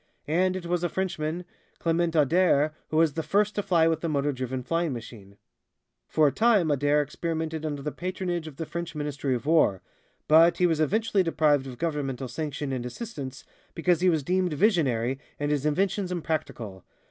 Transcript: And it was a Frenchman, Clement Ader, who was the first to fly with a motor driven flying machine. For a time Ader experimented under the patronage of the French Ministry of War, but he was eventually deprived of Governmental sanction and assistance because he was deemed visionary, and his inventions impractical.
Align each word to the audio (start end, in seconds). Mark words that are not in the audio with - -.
And 0.27 0.55
it 0.55 0.65
was 0.65 0.83
a 0.83 0.89
Frenchman, 0.89 1.45
Clement 1.77 2.15
Ader, 2.15 2.73
who 2.89 2.97
was 2.97 3.13
the 3.13 3.21
first 3.21 3.53
to 3.53 3.61
fly 3.61 3.87
with 3.87 4.03
a 4.03 4.09
motor 4.09 4.31
driven 4.31 4.63
flying 4.63 4.93
machine. 4.93 5.37
For 6.07 6.27
a 6.27 6.31
time 6.31 6.71
Ader 6.71 7.01
experimented 7.03 7.67
under 7.67 7.83
the 7.83 7.91
patronage 7.91 8.47
of 8.47 8.55
the 8.55 8.65
French 8.65 8.95
Ministry 8.95 9.35
of 9.35 9.45
War, 9.45 9.83
but 10.27 10.57
he 10.57 10.65
was 10.65 10.79
eventually 10.79 11.21
deprived 11.21 11.67
of 11.67 11.77
Governmental 11.77 12.27
sanction 12.27 12.73
and 12.73 12.83
assistance 12.83 13.43
because 13.75 14.01
he 14.01 14.09
was 14.09 14.23
deemed 14.23 14.53
visionary, 14.53 15.19
and 15.39 15.51
his 15.51 15.67
inventions 15.67 16.11
impractical. 16.11 16.83